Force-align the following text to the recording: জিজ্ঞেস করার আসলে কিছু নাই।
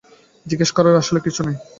জিজ্ঞেস 0.45 0.69
করার 0.73 0.95
আসলে 1.01 1.19
কিছু 1.19 1.41
নাই। 1.47 1.55